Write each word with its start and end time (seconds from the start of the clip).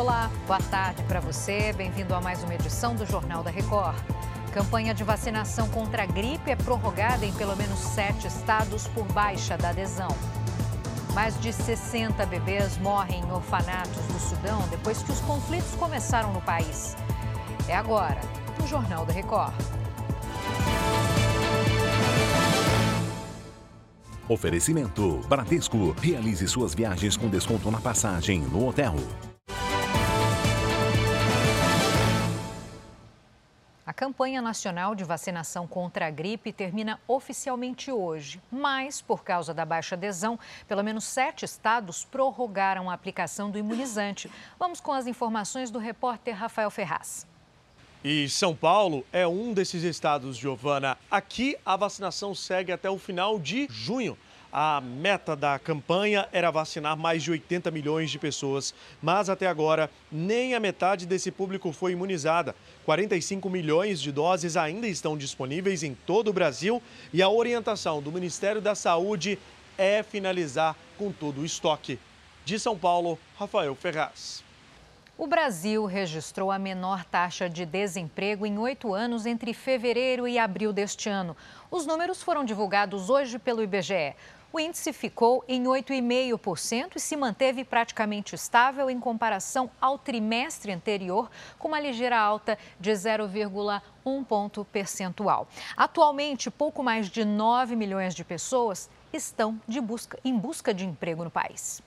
Olá, 0.00 0.30
boa 0.46 0.58
tarde 0.58 1.02
para 1.02 1.20
você. 1.20 1.74
Bem-vindo 1.74 2.14
a 2.14 2.22
mais 2.22 2.42
uma 2.42 2.54
edição 2.54 2.94
do 2.94 3.04
Jornal 3.04 3.42
da 3.42 3.50
Record. 3.50 3.98
Campanha 4.50 4.94
de 4.94 5.04
vacinação 5.04 5.68
contra 5.68 6.04
a 6.04 6.06
gripe 6.06 6.50
é 6.50 6.56
prorrogada 6.56 7.26
em 7.26 7.32
pelo 7.34 7.54
menos 7.54 7.78
sete 7.78 8.26
estados 8.26 8.88
por 8.88 9.04
baixa 9.12 9.58
da 9.58 9.68
adesão. 9.68 10.08
Mais 11.12 11.38
de 11.38 11.52
60 11.52 12.24
bebês 12.24 12.78
morrem 12.78 13.20
em 13.20 13.30
orfanatos 13.30 14.02
do 14.06 14.18
Sudão 14.18 14.66
depois 14.70 15.02
que 15.02 15.12
os 15.12 15.20
conflitos 15.20 15.74
começaram 15.74 16.32
no 16.32 16.40
país. 16.40 16.96
É 17.68 17.76
agora, 17.76 18.22
no 18.58 18.66
Jornal 18.66 19.04
da 19.04 19.12
Record. 19.12 19.52
Oferecimento: 24.26 25.20
Bradesco. 25.28 25.94
Realize 26.00 26.48
suas 26.48 26.74
viagens 26.74 27.18
com 27.18 27.28
desconto 27.28 27.70
na 27.70 27.82
passagem 27.82 28.40
no 28.40 28.66
hotel. 28.66 28.94
Campanha 34.00 34.40
nacional 34.40 34.94
de 34.94 35.04
vacinação 35.04 35.66
contra 35.66 36.06
a 36.06 36.10
gripe 36.10 36.54
termina 36.54 36.98
oficialmente 37.06 37.92
hoje, 37.92 38.40
mas, 38.50 39.02
por 39.02 39.22
causa 39.22 39.52
da 39.52 39.62
baixa 39.62 39.94
adesão, 39.94 40.38
pelo 40.66 40.82
menos 40.82 41.04
sete 41.04 41.44
estados 41.44 42.02
prorrogaram 42.02 42.88
a 42.88 42.94
aplicação 42.94 43.50
do 43.50 43.58
imunizante. 43.58 44.30
Vamos 44.58 44.80
com 44.80 44.94
as 44.94 45.06
informações 45.06 45.70
do 45.70 45.78
repórter 45.78 46.34
Rafael 46.34 46.70
Ferraz. 46.70 47.29
E 48.02 48.30
São 48.30 48.56
Paulo 48.56 49.04
é 49.12 49.26
um 49.26 49.52
desses 49.52 49.82
estados, 49.82 50.38
Giovana. 50.38 50.96
Aqui 51.10 51.54
a 51.66 51.76
vacinação 51.76 52.34
segue 52.34 52.72
até 52.72 52.88
o 52.88 52.96
final 52.96 53.38
de 53.38 53.68
junho. 53.70 54.16
A 54.50 54.80
meta 54.80 55.36
da 55.36 55.58
campanha 55.58 56.26
era 56.32 56.50
vacinar 56.50 56.96
mais 56.96 57.22
de 57.22 57.30
80 57.30 57.70
milhões 57.70 58.10
de 58.10 58.18
pessoas, 58.18 58.74
mas 59.02 59.28
até 59.28 59.46
agora 59.46 59.90
nem 60.10 60.54
a 60.54 60.60
metade 60.60 61.04
desse 61.04 61.30
público 61.30 61.72
foi 61.72 61.92
imunizada. 61.92 62.56
45 62.86 63.50
milhões 63.50 64.00
de 64.00 64.10
doses 64.10 64.56
ainda 64.56 64.88
estão 64.88 65.14
disponíveis 65.16 65.82
em 65.82 65.94
todo 65.94 66.28
o 66.28 66.32
Brasil 66.32 66.82
e 67.12 67.20
a 67.20 67.28
orientação 67.28 68.00
do 68.00 68.10
Ministério 68.10 68.62
da 68.62 68.74
Saúde 68.74 69.38
é 69.76 70.02
finalizar 70.02 70.74
com 70.96 71.12
todo 71.12 71.42
o 71.42 71.44
estoque. 71.44 71.98
De 72.46 72.58
São 72.58 72.78
Paulo, 72.78 73.18
Rafael 73.38 73.74
Ferraz. 73.74 74.49
O 75.20 75.26
Brasil 75.26 75.84
registrou 75.84 76.50
a 76.50 76.58
menor 76.58 77.04
taxa 77.04 77.46
de 77.46 77.66
desemprego 77.66 78.46
em 78.46 78.56
oito 78.56 78.94
anos 78.94 79.26
entre 79.26 79.52
fevereiro 79.52 80.26
e 80.26 80.38
abril 80.38 80.72
deste 80.72 81.10
ano. 81.10 81.36
Os 81.70 81.84
números 81.84 82.22
foram 82.22 82.42
divulgados 82.42 83.10
hoje 83.10 83.38
pelo 83.38 83.62
IBGE. 83.62 84.16
O 84.50 84.58
índice 84.58 84.94
ficou 84.94 85.44
em 85.46 85.64
8,5% 85.64 86.92
e 86.96 87.00
se 87.00 87.18
manteve 87.18 87.66
praticamente 87.66 88.34
estável 88.34 88.88
em 88.88 88.98
comparação 88.98 89.70
ao 89.78 89.98
trimestre 89.98 90.72
anterior, 90.72 91.30
com 91.58 91.68
uma 91.68 91.78
ligeira 91.78 92.18
alta 92.18 92.56
de 92.80 92.90
0,1 92.90 94.24
ponto 94.24 94.64
percentual. 94.72 95.46
Atualmente, 95.76 96.50
pouco 96.50 96.82
mais 96.82 97.10
de 97.10 97.26
9 97.26 97.76
milhões 97.76 98.14
de 98.14 98.24
pessoas 98.24 98.88
estão 99.12 99.60
busca, 99.82 100.18
em 100.24 100.34
busca 100.34 100.72
de 100.72 100.86
emprego 100.86 101.22
no 101.24 101.30
país. 101.30 101.82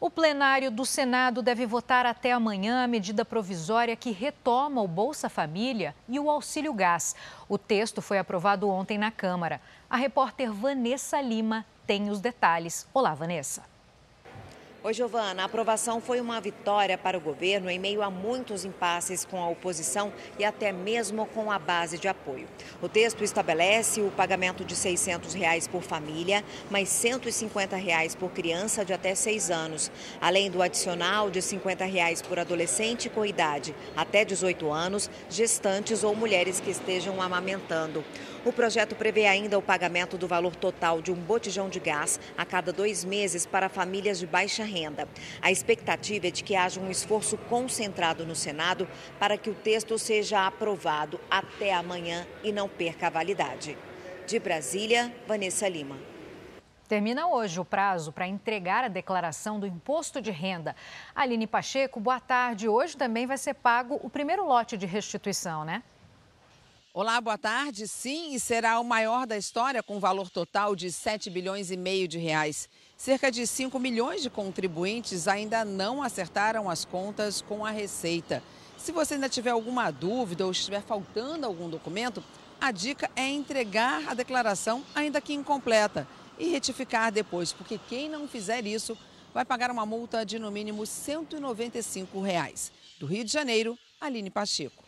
O 0.00 0.08
plenário 0.08 0.70
do 0.70 0.86
Senado 0.86 1.42
deve 1.42 1.66
votar 1.66 2.06
até 2.06 2.32
amanhã 2.32 2.82
a 2.82 2.88
medida 2.88 3.22
provisória 3.22 3.94
que 3.94 4.10
retoma 4.10 4.80
o 4.80 4.88
Bolsa 4.88 5.28
Família 5.28 5.94
e 6.08 6.18
o 6.18 6.30
Auxílio 6.30 6.72
Gás. 6.72 7.14
O 7.46 7.58
texto 7.58 8.00
foi 8.00 8.18
aprovado 8.18 8.66
ontem 8.66 8.96
na 8.96 9.10
Câmara. 9.10 9.60
A 9.90 9.98
repórter 9.98 10.50
Vanessa 10.50 11.20
Lima 11.20 11.66
tem 11.86 12.08
os 12.08 12.18
detalhes. 12.18 12.88
Olá, 12.94 13.12
Vanessa. 13.12 13.62
Oi, 14.82 14.94
Giovana. 14.94 15.42
A 15.42 15.44
aprovação 15.44 16.00
foi 16.00 16.22
uma 16.22 16.40
vitória 16.40 16.96
para 16.96 17.18
o 17.18 17.20
governo 17.20 17.68
em 17.68 17.78
meio 17.78 18.00
a 18.00 18.08
muitos 18.08 18.64
impasses 18.64 19.26
com 19.26 19.38
a 19.38 19.46
oposição 19.46 20.10
e 20.38 20.44
até 20.44 20.72
mesmo 20.72 21.26
com 21.26 21.52
a 21.52 21.58
base 21.58 21.98
de 21.98 22.08
apoio. 22.08 22.48
O 22.80 22.88
texto 22.88 23.22
estabelece 23.22 24.00
o 24.00 24.10
pagamento 24.10 24.64
de 24.64 24.74
600 24.74 25.34
reais 25.34 25.68
por 25.68 25.82
família, 25.82 26.42
mais 26.70 26.88
150 26.88 27.76
reais 27.76 28.14
por 28.14 28.30
criança 28.30 28.82
de 28.82 28.94
até 28.94 29.14
6 29.14 29.50
anos, 29.50 29.92
além 30.18 30.50
do 30.50 30.62
adicional 30.62 31.30
de 31.30 31.42
50 31.42 31.84
reais 31.84 32.22
por 32.22 32.38
adolescente 32.38 33.10
com 33.10 33.22
idade 33.22 33.74
até 33.94 34.24
18 34.24 34.72
anos, 34.72 35.10
gestantes 35.28 36.02
ou 36.02 36.16
mulheres 36.16 36.58
que 36.58 36.70
estejam 36.70 37.20
amamentando. 37.20 38.02
O 38.42 38.50
projeto 38.50 38.96
prevê 38.96 39.26
ainda 39.26 39.58
o 39.58 39.62
pagamento 39.62 40.16
do 40.16 40.26
valor 40.26 40.56
total 40.56 41.02
de 41.02 41.12
um 41.12 41.14
botijão 41.14 41.68
de 41.68 41.78
gás 41.78 42.18
a 42.38 42.46
cada 42.46 42.72
dois 42.72 43.04
meses 43.04 43.44
para 43.44 43.68
famílias 43.68 44.18
de 44.18 44.26
baixa 44.26 44.64
renda. 44.64 45.06
A 45.42 45.50
expectativa 45.50 46.28
é 46.28 46.30
de 46.30 46.42
que 46.42 46.56
haja 46.56 46.80
um 46.80 46.90
esforço 46.90 47.36
concentrado 47.36 48.24
no 48.24 48.34
Senado 48.34 48.88
para 49.18 49.36
que 49.36 49.50
o 49.50 49.54
texto 49.54 49.98
seja 49.98 50.46
aprovado 50.46 51.20
até 51.30 51.74
amanhã 51.74 52.26
e 52.42 52.50
não 52.50 52.66
perca 52.66 53.08
a 53.08 53.10
validade. 53.10 53.76
De 54.26 54.38
Brasília, 54.38 55.14
Vanessa 55.26 55.68
Lima. 55.68 55.98
Termina 56.88 57.28
hoje 57.28 57.60
o 57.60 57.64
prazo 57.64 58.10
para 58.10 58.26
entregar 58.26 58.84
a 58.84 58.88
declaração 58.88 59.60
do 59.60 59.66
imposto 59.66 60.20
de 60.20 60.30
renda. 60.30 60.74
Aline 61.14 61.46
Pacheco, 61.46 62.00
boa 62.00 62.18
tarde. 62.18 62.66
Hoje 62.68 62.96
também 62.96 63.26
vai 63.26 63.36
ser 63.36 63.52
pago 63.54 64.00
o 64.02 64.08
primeiro 64.08 64.46
lote 64.46 64.78
de 64.78 64.86
restituição, 64.86 65.62
né? 65.62 65.82
Olá, 66.92 67.20
boa 67.20 67.38
tarde. 67.38 67.86
Sim, 67.86 68.34
e 68.34 68.40
será 68.40 68.80
o 68.80 68.84
maior 68.84 69.24
da 69.24 69.36
história 69.36 69.80
com 69.80 70.00
valor 70.00 70.28
total 70.28 70.74
de 70.74 70.90
7 70.90 71.30
bilhões 71.30 71.70
e 71.70 71.76
meio 71.76 72.08
de 72.08 72.18
reais. 72.18 72.68
Cerca 72.96 73.30
de 73.30 73.46
5 73.46 73.78
milhões 73.78 74.22
de 74.22 74.28
contribuintes 74.28 75.28
ainda 75.28 75.64
não 75.64 76.02
acertaram 76.02 76.68
as 76.68 76.84
contas 76.84 77.40
com 77.42 77.64
a 77.64 77.70
Receita. 77.70 78.42
Se 78.76 78.90
você 78.90 79.14
ainda 79.14 79.28
tiver 79.28 79.50
alguma 79.50 79.92
dúvida 79.92 80.44
ou 80.44 80.50
estiver 80.50 80.82
faltando 80.82 81.46
algum 81.46 81.70
documento, 81.70 82.24
a 82.60 82.72
dica 82.72 83.08
é 83.14 83.28
entregar 83.28 84.08
a 84.08 84.12
declaração 84.12 84.84
ainda 84.92 85.20
que 85.20 85.32
incompleta 85.32 86.08
e 86.40 86.48
retificar 86.48 87.12
depois, 87.12 87.52
porque 87.52 87.78
quem 87.88 88.08
não 88.08 88.26
fizer 88.26 88.66
isso 88.66 88.98
vai 89.32 89.44
pagar 89.44 89.70
uma 89.70 89.86
multa 89.86 90.26
de 90.26 90.40
no 90.40 90.50
mínimo 90.50 90.84
195 90.84 92.20
reais. 92.20 92.72
Do 92.98 93.06
Rio 93.06 93.24
de 93.24 93.30
Janeiro, 93.30 93.78
Aline 94.00 94.28
Pacheco. 94.28 94.79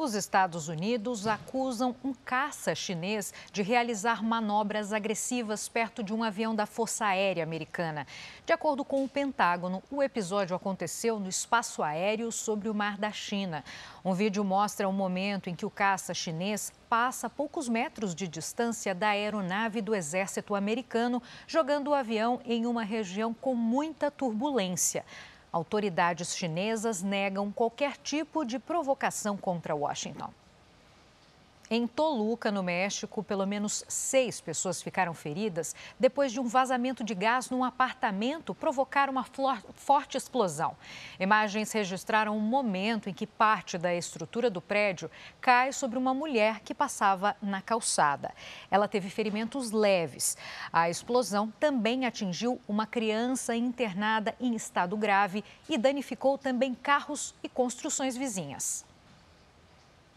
Os 0.00 0.14
Estados 0.14 0.68
Unidos 0.68 1.26
acusam 1.26 1.92
um 2.04 2.14
caça 2.14 2.72
chinês 2.72 3.34
de 3.50 3.64
realizar 3.64 4.22
manobras 4.22 4.92
agressivas 4.92 5.68
perto 5.68 6.04
de 6.04 6.14
um 6.14 6.22
avião 6.22 6.54
da 6.54 6.66
Força 6.66 7.04
Aérea 7.04 7.42
Americana. 7.42 8.06
De 8.46 8.52
acordo 8.52 8.84
com 8.84 9.02
o 9.02 9.08
Pentágono, 9.08 9.82
o 9.90 10.00
episódio 10.00 10.54
aconteceu 10.54 11.18
no 11.18 11.28
espaço 11.28 11.82
aéreo 11.82 12.30
sobre 12.30 12.68
o 12.68 12.74
Mar 12.74 12.96
da 12.96 13.10
China. 13.10 13.64
Um 14.04 14.14
vídeo 14.14 14.44
mostra 14.44 14.88
o 14.88 14.92
momento 14.92 15.50
em 15.50 15.56
que 15.56 15.66
o 15.66 15.70
caça 15.70 16.14
chinês 16.14 16.72
passa 16.88 17.26
a 17.26 17.30
poucos 17.30 17.68
metros 17.68 18.14
de 18.14 18.28
distância 18.28 18.94
da 18.94 19.08
aeronave 19.08 19.82
do 19.82 19.96
exército 19.96 20.54
americano, 20.54 21.20
jogando 21.44 21.88
o 21.88 21.94
avião 21.94 22.40
em 22.44 22.66
uma 22.66 22.84
região 22.84 23.34
com 23.34 23.56
muita 23.56 24.12
turbulência. 24.12 25.04
Autoridades 25.52 26.36
chinesas 26.36 27.02
negam 27.02 27.50
qualquer 27.50 27.96
tipo 27.96 28.44
de 28.44 28.58
provocação 28.58 29.36
contra 29.36 29.74
Washington. 29.74 30.30
Em 31.70 31.86
Toluca, 31.86 32.50
no 32.50 32.62
México, 32.62 33.22
pelo 33.22 33.46
menos 33.46 33.84
seis 33.86 34.40
pessoas 34.40 34.80
ficaram 34.80 35.12
feridas 35.12 35.74
depois 36.00 36.32
de 36.32 36.40
um 36.40 36.46
vazamento 36.46 37.04
de 37.04 37.14
gás 37.14 37.50
num 37.50 37.62
apartamento 37.62 38.54
provocar 38.54 39.10
uma 39.10 39.22
forte 39.74 40.16
explosão. 40.16 40.74
Imagens 41.20 41.70
registraram 41.70 42.34
um 42.34 42.40
momento 42.40 43.10
em 43.10 43.12
que 43.12 43.26
parte 43.26 43.76
da 43.76 43.94
estrutura 43.94 44.48
do 44.48 44.62
prédio 44.62 45.10
cai 45.42 45.70
sobre 45.70 45.98
uma 45.98 46.14
mulher 46.14 46.60
que 46.60 46.72
passava 46.72 47.36
na 47.42 47.60
calçada. 47.60 48.32
Ela 48.70 48.88
teve 48.88 49.10
ferimentos 49.10 49.70
leves. 49.70 50.38
A 50.72 50.88
explosão 50.88 51.52
também 51.60 52.06
atingiu 52.06 52.58
uma 52.66 52.86
criança 52.86 53.54
internada 53.54 54.34
em 54.40 54.54
estado 54.54 54.96
grave 54.96 55.44
e 55.68 55.76
danificou 55.76 56.38
também 56.38 56.74
carros 56.74 57.34
e 57.42 57.48
construções 57.48 58.16
vizinhas. 58.16 58.87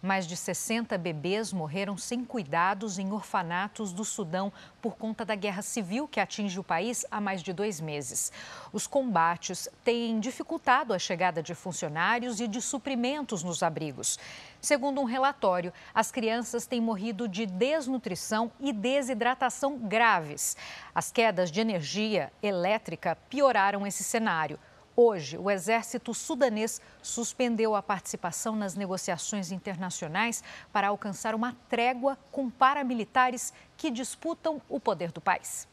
Mais 0.02 0.26
de 0.26 0.36
60 0.36 0.98
bebês 0.98 1.54
morreram 1.54 1.96
sem 1.96 2.26
cuidados 2.26 2.98
em 2.98 3.12
orfanatos 3.12 3.94
do 3.94 4.04
Sudão 4.04 4.52
por 4.82 4.96
conta 4.96 5.24
da 5.24 5.36
guerra 5.36 5.62
civil 5.62 6.08
que 6.08 6.20
atinge 6.20 6.60
o 6.60 6.64
país 6.64 7.06
há 7.12 7.22
mais 7.22 7.44
de 7.44 7.54
dois 7.54 7.80
meses. 7.80 8.32
Os 8.74 8.88
combates 8.88 9.70
têm 9.84 10.20
dificultado 10.20 10.92
a 10.92 10.98
chegada 10.98 11.44
de 11.44 11.54
funcionários 11.54 12.40
e 12.40 12.48
de 12.48 12.60
suprimentos 12.62 13.44
nos 13.44 13.62
abrigos. 13.62 14.18
Segundo 14.60 15.00
um 15.00 15.06
relatório, 15.06 15.72
as 15.94 16.12
crianças 16.12 16.66
têm 16.66 16.82
morrido 16.82 17.28
de 17.28 17.46
desnutrição 17.46 18.52
e 18.60 18.74
desidratação 18.74 19.78
graves. 19.78 20.58
As 20.96 21.12
quedas 21.12 21.52
de 21.52 21.62
energia 21.62 22.34
elétrica 22.42 23.16
pioraram 23.30 23.86
esse 23.86 24.04
cenário. 24.04 24.60
Hoje, 25.04 25.36
o 25.36 25.50
exército 25.50 26.14
sudanês 26.14 26.80
suspendeu 27.02 27.74
a 27.74 27.82
participação 27.82 28.56
nas 28.56 28.76
negociações 28.76 29.52
internacionais 29.52 30.44
para 30.72 30.90
alcançar 30.90 31.34
uma 31.34 31.58
trégua 31.68 32.20
com 32.32 32.52
paramilitares 32.52 33.52
que 33.76 33.90
disputam 33.90 34.62
o 34.70 34.80
poder 34.80 35.12
do 35.12 35.20
país. 35.20 35.68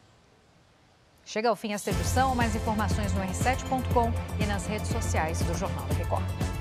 Chega 1.26 1.50
ao 1.50 1.56
fim 1.56 1.74
esta 1.74 1.90
edição, 1.90 2.34
mais 2.34 2.56
informações 2.56 3.12
no 3.12 3.20
r7.com 3.20 4.10
e 4.42 4.46
nas 4.46 4.66
redes 4.66 4.88
sociais 4.88 5.42
do 5.42 5.52
Jornal 5.52 5.84
da 5.84 5.94
Record. 5.94 6.57